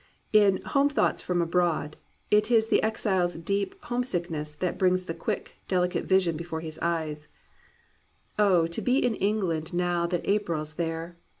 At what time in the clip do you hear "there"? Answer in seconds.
10.73-11.17